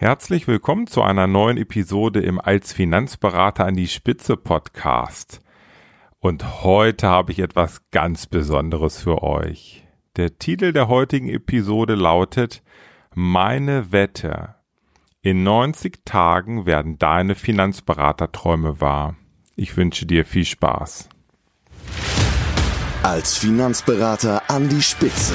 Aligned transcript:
Herzlich 0.00 0.46
willkommen 0.46 0.86
zu 0.86 1.02
einer 1.02 1.26
neuen 1.26 1.56
Episode 1.56 2.20
im 2.20 2.40
Als 2.40 2.72
Finanzberater 2.72 3.66
an 3.66 3.74
die 3.74 3.88
Spitze 3.88 4.36
Podcast. 4.36 5.40
Und 6.20 6.62
heute 6.62 7.08
habe 7.08 7.32
ich 7.32 7.40
etwas 7.40 7.80
ganz 7.90 8.28
Besonderes 8.28 9.02
für 9.02 9.24
euch. 9.24 9.84
Der 10.14 10.38
Titel 10.38 10.72
der 10.72 10.86
heutigen 10.86 11.28
Episode 11.28 11.96
lautet 11.96 12.62
Meine 13.12 13.90
Wette. 13.90 14.54
In 15.20 15.42
90 15.42 16.04
Tagen 16.04 16.64
werden 16.64 17.00
deine 17.00 17.34
Finanzberaterträume 17.34 18.80
wahr. 18.80 19.16
Ich 19.56 19.76
wünsche 19.76 20.06
dir 20.06 20.24
viel 20.24 20.44
Spaß. 20.44 21.08
Als 23.02 23.36
Finanzberater 23.36 24.48
an 24.48 24.68
die 24.68 24.80
Spitze. 24.80 25.34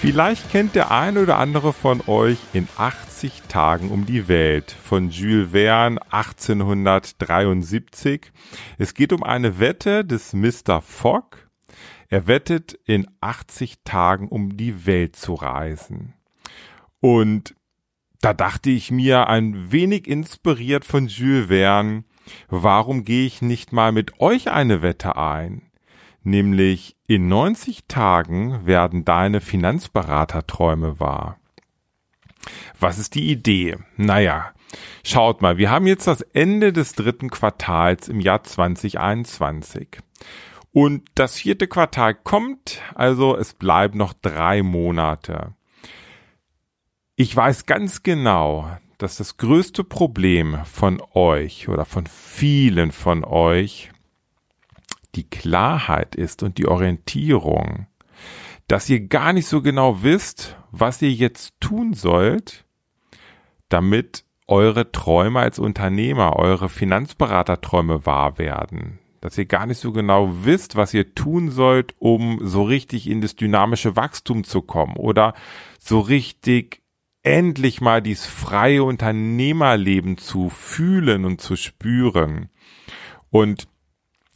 Vielleicht 0.00 0.50
kennt 0.50 0.74
der 0.76 0.90
eine 0.90 1.20
oder 1.20 1.36
andere 1.36 1.74
von 1.74 2.00
euch 2.06 2.38
in 2.54 2.66
80 2.78 3.42
Tagen 3.48 3.90
um 3.90 4.06
die 4.06 4.28
Welt 4.28 4.74
von 4.82 5.10
Jules 5.10 5.50
Verne 5.50 6.00
1873. 6.10 8.32
Es 8.78 8.94
geht 8.94 9.12
um 9.12 9.22
eine 9.22 9.60
Wette 9.60 10.06
des 10.06 10.32
Mr. 10.32 10.80
Fogg. 10.80 11.36
Er 12.08 12.26
wettet 12.26 12.78
in 12.86 13.08
80 13.20 13.82
Tagen 13.84 14.28
um 14.28 14.56
die 14.56 14.86
Welt 14.86 15.16
zu 15.16 15.34
reisen. 15.34 16.14
Und 17.00 17.54
da 18.22 18.32
dachte 18.32 18.70
ich 18.70 18.90
mir, 18.90 19.26
ein 19.26 19.70
wenig 19.70 20.08
inspiriert 20.08 20.86
von 20.86 21.08
Jules 21.08 21.48
Verne, 21.48 22.04
warum 22.48 23.04
gehe 23.04 23.26
ich 23.26 23.42
nicht 23.42 23.74
mal 23.74 23.92
mit 23.92 24.18
euch 24.18 24.50
eine 24.50 24.80
Wette 24.80 25.16
ein? 25.16 25.69
Nämlich 26.22 26.96
in 27.06 27.28
90 27.28 27.86
Tagen 27.88 28.66
werden 28.66 29.04
deine 29.04 29.40
Finanzberaterträume 29.40 31.00
wahr. 31.00 31.38
Was 32.78 32.98
ist 32.98 33.14
die 33.14 33.30
Idee? 33.30 33.78
Naja, 33.96 34.52
schaut 35.04 35.42
mal, 35.42 35.58
wir 35.58 35.70
haben 35.70 35.86
jetzt 35.86 36.06
das 36.06 36.22
Ende 36.22 36.72
des 36.72 36.94
dritten 36.94 37.30
Quartals 37.30 38.08
im 38.08 38.20
Jahr 38.20 38.42
2021. 38.42 39.98
Und 40.72 41.08
das 41.14 41.36
vierte 41.36 41.66
Quartal 41.66 42.14
kommt, 42.14 42.80
also 42.94 43.36
es 43.36 43.54
bleiben 43.54 43.98
noch 43.98 44.12
drei 44.12 44.62
Monate. 44.62 45.54
Ich 47.16 47.34
weiß 47.34 47.66
ganz 47.66 48.02
genau, 48.02 48.70
dass 48.96 49.16
das 49.16 49.36
größte 49.36 49.82
Problem 49.82 50.58
von 50.64 51.02
euch 51.12 51.68
oder 51.68 51.84
von 51.84 52.06
vielen 52.06 52.92
von 52.92 53.24
euch 53.24 53.90
die 55.14 55.28
Klarheit 55.28 56.14
ist 56.14 56.42
und 56.42 56.58
die 56.58 56.66
Orientierung, 56.66 57.86
dass 58.68 58.88
ihr 58.88 59.00
gar 59.00 59.32
nicht 59.32 59.46
so 59.46 59.62
genau 59.62 60.02
wisst, 60.02 60.56
was 60.70 61.02
ihr 61.02 61.12
jetzt 61.12 61.54
tun 61.60 61.94
sollt, 61.94 62.64
damit 63.68 64.24
eure 64.46 64.92
Träume 64.92 65.40
als 65.40 65.58
Unternehmer, 65.58 66.36
eure 66.36 66.68
Finanzberaterträume 66.68 68.04
wahr 68.06 68.38
werden. 68.38 68.98
Dass 69.20 69.36
ihr 69.36 69.44
gar 69.44 69.66
nicht 69.66 69.78
so 69.78 69.92
genau 69.92 70.30
wisst, 70.44 70.76
was 70.76 70.94
ihr 70.94 71.14
tun 71.14 71.50
sollt, 71.50 71.94
um 71.98 72.38
so 72.42 72.62
richtig 72.62 73.08
in 73.08 73.20
das 73.20 73.36
dynamische 73.36 73.96
Wachstum 73.96 74.44
zu 74.44 74.62
kommen 74.62 74.96
oder 74.96 75.34
so 75.78 76.00
richtig 76.00 76.82
endlich 77.22 77.80
mal 77.80 78.00
dieses 78.00 78.26
freie 78.26 78.82
Unternehmerleben 78.82 80.16
zu 80.16 80.48
fühlen 80.48 81.24
und 81.24 81.40
zu 81.40 81.56
spüren. 81.56 82.48
Und 83.30 83.68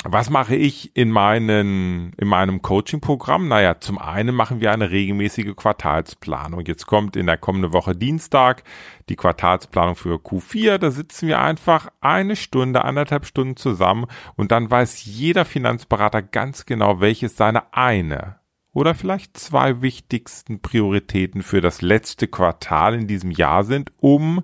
was 0.07 0.29
mache 0.29 0.55
ich 0.55 0.95
in 0.95 1.11
meinen, 1.11 2.13
in 2.19 2.29
meinem 2.29 2.61
Coaching-Programm? 2.61 3.49
Naja, 3.49 3.81
zum 3.81 3.99
einen 3.99 4.35
machen 4.35 4.61
wir 4.61 4.71
eine 4.71 4.91
regelmäßige 4.91 5.57
Quartalsplanung. 5.57 6.61
Jetzt 6.67 6.87
kommt 6.87 7.17
in 7.17 7.25
der 7.25 7.39
kommenden 7.39 7.73
Woche 7.73 7.97
Dienstag 7.97 8.65
die 9.09 9.17
Quartalsplanung 9.17 9.97
für 9.97 10.17
Q4. 10.17 10.77
Da 10.77 10.91
sitzen 10.91 11.29
wir 11.29 11.41
einfach 11.41 11.89
eine 12.03 12.37
Stunde, 12.37 12.85
anderthalb 12.85 13.25
Stunden 13.25 13.57
zusammen 13.57 14.07
und 14.37 14.53
dann 14.53 14.71
weiß 14.71 15.07
jeder 15.07 15.47
Finanzberater 15.47 16.21
ganz 16.21 16.67
genau, 16.67 17.01
welches 17.01 17.39
seine 17.39 17.73
eine 17.73 18.37
oder 18.75 18.95
vielleicht 18.95 19.39
zwei 19.39 19.81
wichtigsten 19.81 20.61
Prioritäten 20.61 21.43
für 21.43 21.63
das 21.63 21.81
letzte 21.81 22.29
Quartal 22.29 22.95
in 22.95 23.07
diesem 23.07 23.31
Jahr 23.31 23.65
sind, 23.65 23.91
um 24.01 24.43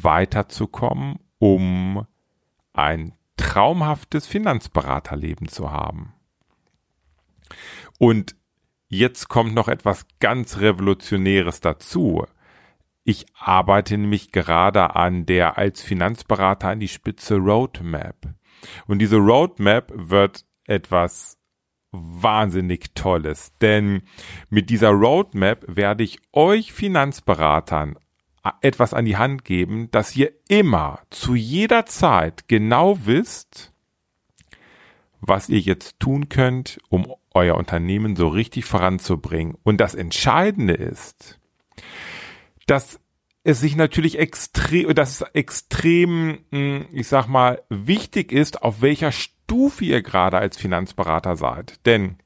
weiterzukommen, 0.00 1.18
um 1.38 2.06
ein 2.72 3.12
traumhaftes 3.46 4.26
Finanzberaterleben 4.26 5.48
zu 5.48 5.70
haben. 5.70 6.14
Und 7.98 8.34
jetzt 8.88 9.28
kommt 9.28 9.54
noch 9.54 9.68
etwas 9.68 10.06
ganz 10.18 10.58
Revolutionäres 10.58 11.60
dazu. 11.60 12.26
Ich 13.04 13.26
arbeite 13.38 13.96
nämlich 13.96 14.32
gerade 14.32 14.96
an 14.96 15.26
der 15.26 15.58
als 15.58 15.80
Finanzberater 15.80 16.70
an 16.70 16.80
die 16.80 16.88
Spitze 16.88 17.36
Roadmap. 17.36 18.34
Und 18.88 18.98
diese 18.98 19.18
Roadmap 19.18 19.92
wird 19.94 20.44
etwas 20.64 21.38
wahnsinnig 21.92 22.94
Tolles, 22.94 23.52
denn 23.60 24.02
mit 24.50 24.70
dieser 24.70 24.90
Roadmap 24.90 25.64
werde 25.68 26.02
ich 26.02 26.18
euch 26.32 26.72
Finanzberatern 26.72 27.96
etwas 28.60 28.94
an 28.94 29.04
die 29.04 29.16
Hand 29.16 29.44
geben, 29.44 29.90
dass 29.90 30.16
ihr 30.16 30.32
immer 30.48 31.00
zu 31.10 31.34
jeder 31.34 31.86
Zeit 31.86 32.48
genau 32.48 32.98
wisst, 33.04 33.72
was 35.20 35.48
ihr 35.48 35.60
jetzt 35.60 35.98
tun 36.00 36.28
könnt, 36.28 36.78
um 36.88 37.12
euer 37.34 37.56
Unternehmen 37.56 38.16
so 38.16 38.28
richtig 38.28 38.64
voranzubringen. 38.64 39.56
Und 39.62 39.80
das 39.80 39.94
Entscheidende 39.94 40.74
ist, 40.74 41.38
dass 42.66 43.00
es 43.44 43.60
sich 43.60 43.76
natürlich 43.76 44.18
extrem, 44.18 44.92
dass 44.94 45.20
es 45.20 45.28
extrem, 45.32 46.38
hm, 46.50 46.86
ich 46.92 47.06
sag 47.06 47.28
mal, 47.28 47.62
wichtig 47.68 48.32
ist, 48.32 48.62
auf 48.62 48.80
welcher 48.82 49.12
Stufe 49.12 49.84
ihr 49.84 50.02
gerade 50.02 50.38
als 50.38 50.56
Finanzberater 50.56 51.36
seid. 51.36 51.86
Denn 51.86 52.16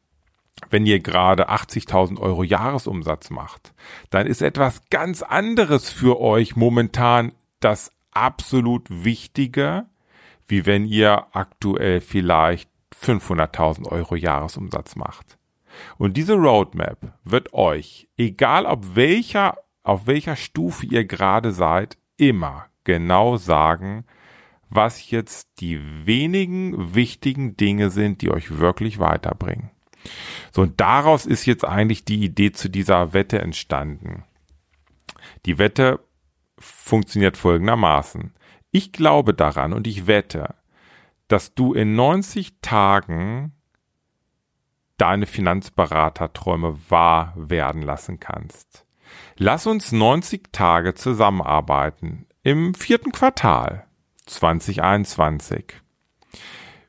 wenn 0.68 0.86
ihr 0.86 1.00
gerade 1.00 1.50
80.000 1.50 2.18
Euro 2.20 2.42
Jahresumsatz 2.42 3.30
macht, 3.30 3.72
dann 4.10 4.26
ist 4.26 4.42
etwas 4.42 4.82
ganz 4.90 5.22
anderes 5.22 5.90
für 5.90 6.20
euch 6.20 6.56
momentan 6.56 7.32
das 7.60 7.92
absolut 8.10 8.86
Wichtige, 8.90 9.86
wie 10.48 10.66
wenn 10.66 10.84
ihr 10.84 11.26
aktuell 11.32 12.00
vielleicht 12.00 12.68
500.000 13.00 13.86
Euro 13.86 14.16
Jahresumsatz 14.16 14.96
macht. 14.96 15.38
Und 15.96 16.16
diese 16.16 16.34
Roadmap 16.34 17.18
wird 17.24 17.54
euch, 17.54 18.08
egal 18.16 18.66
ob 18.66 18.96
welcher, 18.96 19.58
auf 19.82 20.06
welcher 20.06 20.36
Stufe 20.36 20.86
ihr 20.86 21.04
gerade 21.04 21.52
seid, 21.52 21.96
immer 22.16 22.66
genau 22.84 23.36
sagen, 23.36 24.04
was 24.68 25.10
jetzt 25.10 25.48
die 25.60 25.80
wenigen 26.06 26.94
wichtigen 26.94 27.56
Dinge 27.56 27.90
sind, 27.90 28.22
die 28.22 28.30
euch 28.30 28.58
wirklich 28.58 28.98
weiterbringen. 28.98 29.70
So, 30.52 30.62
und 30.62 30.80
daraus 30.80 31.26
ist 31.26 31.46
jetzt 31.46 31.64
eigentlich 31.64 32.04
die 32.04 32.24
Idee 32.24 32.52
zu 32.52 32.68
dieser 32.68 33.12
Wette 33.12 33.40
entstanden. 33.40 34.24
Die 35.46 35.58
Wette 35.58 36.00
funktioniert 36.58 37.36
folgendermaßen. 37.36 38.34
Ich 38.70 38.92
glaube 38.92 39.34
daran 39.34 39.72
und 39.72 39.86
ich 39.86 40.06
wette, 40.06 40.54
dass 41.28 41.54
du 41.54 41.74
in 41.74 41.94
90 41.94 42.60
Tagen 42.60 43.52
deine 44.96 45.26
Finanzberaterträume 45.26 46.78
wahr 46.88 47.32
werden 47.36 47.82
lassen 47.82 48.20
kannst. 48.20 48.84
Lass 49.36 49.66
uns 49.66 49.92
90 49.92 50.52
Tage 50.52 50.94
zusammenarbeiten 50.94 52.26
im 52.42 52.74
vierten 52.74 53.12
Quartal 53.12 53.86
2021. 54.26 55.74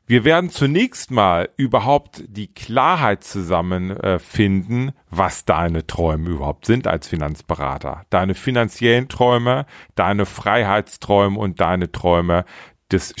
Wir 0.06 0.24
werden 0.24 0.50
zunächst 0.50 1.10
mal 1.10 1.48
überhaupt 1.56 2.24
die 2.26 2.52
Klarheit 2.52 3.22
zusammenfinden, 3.22 4.88
äh, 4.88 4.92
was 5.10 5.44
deine 5.44 5.86
Träume 5.86 6.30
überhaupt 6.30 6.66
sind 6.66 6.86
als 6.86 7.08
Finanzberater. 7.08 8.04
Deine 8.10 8.34
finanziellen 8.34 9.08
Träume, 9.08 9.64
deine 9.94 10.26
Freiheitsträume 10.26 11.38
und 11.38 11.60
deine 11.60 11.92
Träume 11.92 12.44
des, 12.90 13.14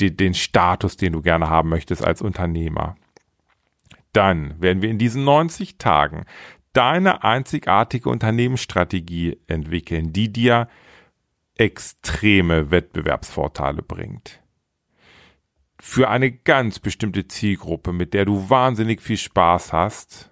den 0.00 0.34
Status, 0.34 0.96
den 0.96 1.12
du 1.12 1.20
gerne 1.20 1.50
haben 1.50 1.68
möchtest 1.68 2.04
als 2.04 2.22
Unternehmer. 2.22 2.96
Dann 4.12 4.60
werden 4.60 4.82
wir 4.82 4.90
in 4.90 4.98
diesen 4.98 5.24
90 5.24 5.78
Tagen 5.78 6.24
deine 6.72 7.24
einzigartige 7.24 8.08
Unternehmensstrategie 8.08 9.38
entwickeln, 9.46 10.12
die 10.12 10.32
dir 10.32 10.68
extreme 11.56 12.70
Wettbewerbsvorteile 12.70 13.82
bringt. 13.82 14.39
Für 15.80 16.10
eine 16.10 16.30
ganz 16.30 16.78
bestimmte 16.78 17.26
Zielgruppe, 17.26 17.92
mit 17.92 18.12
der 18.12 18.26
du 18.26 18.50
wahnsinnig 18.50 19.00
viel 19.00 19.16
Spaß 19.16 19.72
hast 19.72 20.30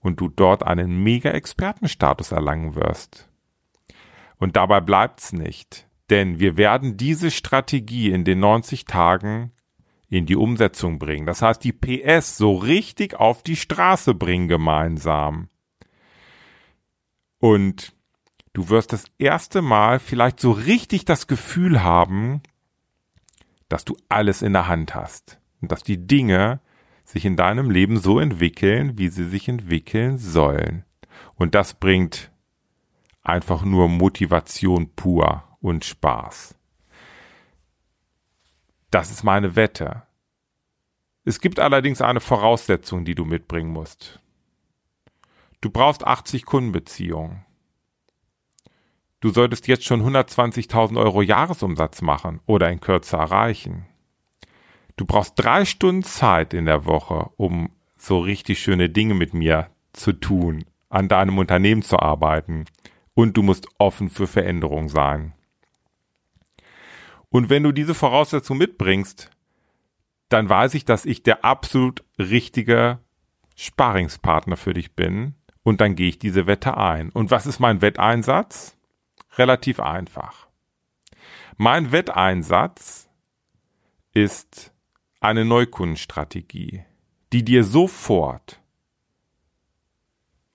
und 0.00 0.20
du 0.20 0.28
dort 0.28 0.62
einen 0.62 1.02
mega 1.02 1.30
Expertenstatus 1.30 2.32
erlangen 2.32 2.74
wirst. 2.74 3.28
Und 4.38 4.56
dabei 4.56 4.80
bleibt's 4.80 5.32
nicht, 5.32 5.86
denn 6.08 6.40
wir 6.40 6.56
werden 6.56 6.96
diese 6.96 7.30
Strategie 7.30 8.10
in 8.10 8.24
den 8.24 8.40
90 8.40 8.86
Tagen 8.86 9.52
in 10.08 10.24
die 10.24 10.36
Umsetzung 10.36 10.98
bringen. 10.98 11.26
Das 11.26 11.42
heißt, 11.42 11.62
die 11.62 11.72
PS 11.72 12.38
so 12.38 12.54
richtig 12.54 13.16
auf 13.16 13.42
die 13.42 13.56
Straße 13.56 14.14
bringen 14.14 14.48
gemeinsam. 14.48 15.48
Und 17.38 17.94
du 18.52 18.70
wirst 18.70 18.92
das 18.92 19.04
erste 19.18 19.60
Mal 19.60 19.98
vielleicht 19.98 20.40
so 20.40 20.52
richtig 20.52 21.04
das 21.04 21.26
Gefühl 21.26 21.82
haben, 21.82 22.40
dass 23.68 23.84
du 23.84 23.96
alles 24.08 24.42
in 24.42 24.52
der 24.52 24.68
Hand 24.68 24.94
hast 24.94 25.40
und 25.60 25.72
dass 25.72 25.82
die 25.82 26.06
Dinge 26.06 26.60
sich 27.04 27.24
in 27.24 27.36
deinem 27.36 27.70
Leben 27.70 27.98
so 27.98 28.18
entwickeln, 28.18 28.98
wie 28.98 29.08
sie 29.08 29.24
sich 29.24 29.48
entwickeln 29.48 30.18
sollen. 30.18 30.84
Und 31.34 31.54
das 31.54 31.74
bringt 31.74 32.32
einfach 33.22 33.64
nur 33.64 33.88
Motivation 33.88 34.90
pur 34.94 35.44
und 35.60 35.84
Spaß. 35.84 36.56
Das 38.90 39.10
ist 39.10 39.24
meine 39.24 39.56
Wette. 39.56 40.02
Es 41.24 41.40
gibt 41.40 41.58
allerdings 41.58 42.00
eine 42.00 42.20
Voraussetzung, 42.20 43.04
die 43.04 43.14
du 43.14 43.24
mitbringen 43.24 43.72
musst. 43.72 44.20
Du 45.60 45.70
brauchst 45.70 46.06
80 46.06 46.44
Kundenbeziehungen. 46.44 47.45
Du 49.26 49.32
solltest 49.32 49.66
jetzt 49.66 49.84
schon 49.84 50.02
120.000 50.02 51.00
Euro 51.00 51.20
Jahresumsatz 51.20 52.00
machen 52.00 52.38
oder 52.46 52.70
in 52.70 52.78
Kürze 52.78 53.16
erreichen. 53.16 53.84
Du 54.94 55.04
brauchst 55.04 55.32
drei 55.34 55.64
Stunden 55.64 56.04
Zeit 56.04 56.54
in 56.54 56.64
der 56.64 56.86
Woche, 56.86 57.30
um 57.36 57.70
so 57.98 58.20
richtig 58.20 58.60
schöne 58.60 58.88
Dinge 58.88 59.14
mit 59.14 59.34
mir 59.34 59.68
zu 59.92 60.12
tun, 60.12 60.64
an 60.90 61.08
deinem 61.08 61.38
Unternehmen 61.38 61.82
zu 61.82 61.98
arbeiten 61.98 62.66
und 63.14 63.36
du 63.36 63.42
musst 63.42 63.66
offen 63.78 64.10
für 64.10 64.28
Veränderung 64.28 64.88
sein. 64.88 65.32
Und 67.28 67.50
wenn 67.50 67.64
du 67.64 67.72
diese 67.72 67.94
Voraussetzung 67.94 68.58
mitbringst, 68.58 69.32
dann 70.28 70.48
weiß 70.48 70.74
ich, 70.74 70.84
dass 70.84 71.04
ich 71.04 71.24
der 71.24 71.44
absolut 71.44 72.04
richtige 72.16 73.00
Sparingspartner 73.56 74.56
für 74.56 74.72
dich 74.72 74.94
bin 74.94 75.34
und 75.64 75.80
dann 75.80 75.96
gehe 75.96 76.10
ich 76.10 76.20
diese 76.20 76.46
Wette 76.46 76.76
ein. 76.76 77.10
Und 77.10 77.32
was 77.32 77.46
ist 77.46 77.58
mein 77.58 77.82
Wetteinsatz? 77.82 78.75
Relativ 79.36 79.80
einfach. 79.80 80.48
Mein 81.56 81.92
Wetteinsatz 81.92 83.08
ist 84.12 84.72
eine 85.20 85.44
Neukundenstrategie, 85.44 86.84
die 87.32 87.44
dir 87.44 87.64
sofort 87.64 88.60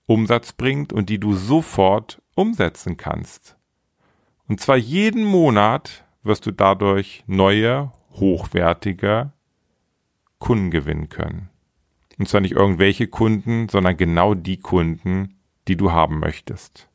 Umsatz 0.06 0.52
bringt 0.52 0.92
und 0.92 1.08
die 1.08 1.18
du 1.18 1.34
sofort 1.34 2.20
umsetzen 2.34 2.96
kannst. 2.96 3.56
Und 4.48 4.60
zwar 4.60 4.76
jeden 4.76 5.24
Monat 5.24 6.04
wirst 6.22 6.46
du 6.46 6.50
dadurch 6.50 7.24
neue, 7.26 7.92
hochwertige 8.10 9.32
Kunden 10.38 10.70
gewinnen 10.70 11.08
können. 11.08 11.50
Und 12.18 12.28
zwar 12.28 12.40
nicht 12.40 12.52
irgendwelche 12.52 13.06
Kunden, 13.06 13.68
sondern 13.68 13.96
genau 13.96 14.34
die 14.34 14.58
Kunden, 14.58 15.40
die 15.68 15.76
du 15.76 15.92
haben 15.92 16.18
möchtest. 16.18 16.88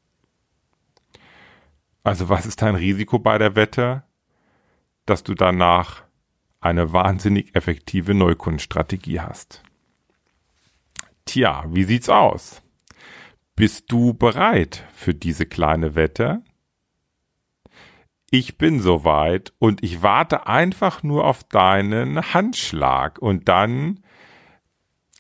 Also 2.08 2.30
was 2.30 2.46
ist 2.46 2.62
dein 2.62 2.76
Risiko 2.76 3.20
bei 3.20 3.38
der 3.38 3.58
Wette? 3.58 4.04
Dass 5.06 5.24
du 5.24 5.34
danach 5.34 6.04
eine 6.62 6.94
wahnsinnig 6.94 7.54
effektive 7.54 8.14
Neukundenstrategie 8.14 9.20
hast. 9.20 9.62
Tja, 11.26 11.66
wie 11.68 11.84
sieht's 11.84 12.08
aus? 12.08 12.62
Bist 13.58 13.92
du 13.92 14.14
bereit 14.14 14.86
für 14.94 15.14
diese 15.14 15.46
kleine 15.46 15.96
Wette? 15.96 16.44
ich 18.30 18.58
bin 18.58 18.80
soweit 18.80 19.54
und 19.60 19.84
ich 19.84 20.02
warte 20.02 20.48
einfach 20.48 21.04
nur 21.04 21.26
auf 21.26 21.44
deinen 21.44 22.34
Handschlag 22.34 23.20
und 23.20 23.48
dann 23.48 24.02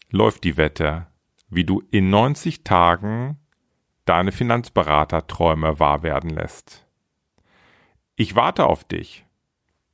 läuft 0.10 0.44
die 0.44 0.58
Wette, 0.58 1.08
wie 1.50 1.64
du 1.64 1.82
in 1.92 2.10
90 2.10 2.64
Tagen 2.64 3.38
deine 4.10 4.32
Finanzberaterträume 4.32 5.80
wahr 5.80 6.04
werden 6.04 6.30
lässt. 6.30 6.86
Ich 8.16 8.36
warte 8.36 8.66
auf 8.66 8.84
dich. 8.84 9.26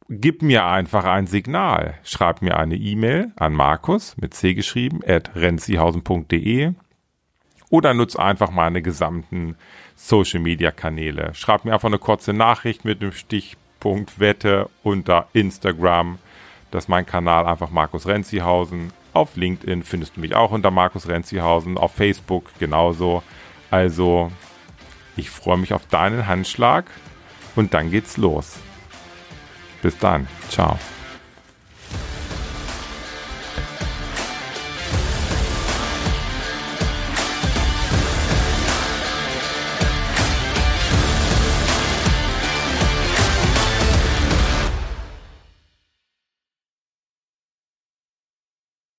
Gib 0.10 0.42
mir 0.42 0.66
einfach 0.66 1.06
ein 1.06 1.28
Signal. 1.28 1.96
Schreib 2.04 2.42
mir 2.42 2.58
eine 2.58 2.76
E-Mail 2.76 3.32
an 3.36 3.54
Markus 3.54 4.16
mit 4.18 4.34
C 4.34 4.54
geschrieben 4.54 5.00
at 5.06 5.36
renzihausen.de 5.36 6.74
oder 7.70 7.94
nutz 7.94 8.16
einfach 8.16 8.52
meine 8.52 8.82
gesamten 8.82 9.56
Social 9.96 10.40
Media 10.40 10.72
Kanäle. 10.72 11.34
Schreib 11.34 11.66
mir 11.66 11.74
einfach 11.74 11.88
eine 11.88 12.00
kurze 12.00 12.34
Nachricht 12.34 12.86
mit 12.86 13.02
dem 13.02 13.12
Stichpunkt 13.12 14.20
Wette 14.20 14.70
unter 14.84 15.28
Instagram. 15.34 16.20
Das 16.70 16.86
ist 16.86 16.90
mein 16.90 17.06
Kanal, 17.06 17.48
einfach 17.48 17.72
Markus 17.72 18.06
Renzihausen. 18.06 18.94
Auf 19.14 19.36
LinkedIn 19.36 19.84
findest 19.84 20.18
du 20.18 20.22
mich 20.22 20.36
auch 20.36 20.52
unter 20.52 20.72
Markus 20.72 21.08
Renzihausen, 21.08 21.78
auf 21.78 21.94
Facebook 21.94 22.50
genauso. 22.60 23.24
Also, 23.74 24.32
ich 25.18 25.32
freue 25.32 25.58
mich 25.58 25.74
auf 25.74 25.88
deinen 25.88 26.28
Handschlag 26.28 26.86
und 27.56 27.74
dann 27.74 27.90
geht's 27.90 28.18
los. 28.18 28.58
Bis 29.82 29.98
dann. 29.98 30.28
Ciao. 30.52 30.78